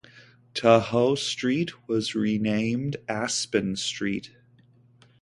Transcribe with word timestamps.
Tahoe 0.55 1.13
Street 1.13 1.87
was 1.87 2.15
renamed 2.15 2.97
Aspen 3.07 3.75
Street. 3.75 4.31